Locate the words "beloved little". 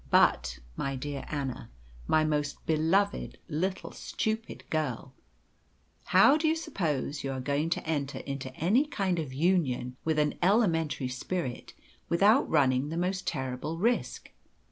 2.65-3.91